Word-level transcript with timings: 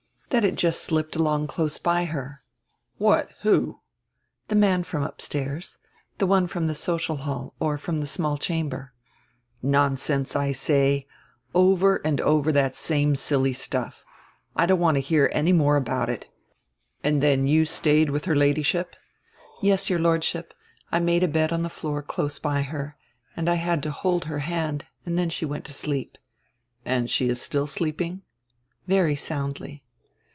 "That 0.31 0.45
it 0.45 0.55
just 0.55 0.83
slipped 0.85 1.17
along 1.17 1.47
close 1.47 1.77
by 1.77 2.05
her." 2.05 2.41
"What? 2.97 3.31
Who?" 3.41 3.81
"The 4.47 4.55
man 4.55 4.83
from 4.83 5.03
upstairs. 5.03 5.75
The 6.19 6.25
one 6.25 6.47
from 6.47 6.67
the 6.67 6.73
social 6.73 7.17
hall 7.17 7.53
or 7.59 7.77
from 7.77 7.97
the 7.97 8.07
small 8.07 8.37
chamber." 8.37 8.93
"Nonsense, 9.61 10.33
I 10.33 10.53
say. 10.53 11.05
Over 11.53 11.97
and 12.05 12.21
over 12.21 12.53
that 12.53 12.77
same 12.77 13.17
silly 13.17 13.51
stuff. 13.51 14.05
I 14.55 14.65
don't 14.65 14.79
want 14.79 14.95
to 14.95 15.01
hear 15.01 15.29
any 15.33 15.51
more 15.51 15.75
about 15.75 16.09
it 16.09 16.27
And 17.03 17.21
then 17.21 17.45
you 17.45 17.65
stayed 17.65 18.09
with 18.09 18.23
her 18.23 18.33
Ladyship?" 18.35 18.95
"Yes, 19.61 19.89
your 19.89 19.99
Lordship. 19.99 20.53
I 20.93 20.99
made 21.01 21.23
a 21.23 21.27
bed 21.27 21.51
on 21.51 21.61
the 21.63 21.69
floor 21.69 22.01
close 22.01 22.39
by 22.39 22.61
her. 22.61 22.95
And 23.35 23.49
I 23.49 23.55
had 23.55 23.83
to 23.83 23.91
hold 23.91 24.23
her 24.25 24.39
hand, 24.39 24.85
and 25.05 25.19
then 25.19 25.29
she 25.29 25.43
went 25.43 25.65
to 25.65 25.73
sleep." 25.73 26.17
"And 26.85 27.09
she 27.09 27.27
is 27.27 27.41
still 27.41 27.67
sleeping?" 27.67 28.21
"Very 28.87 29.17
soundly." 29.17 29.83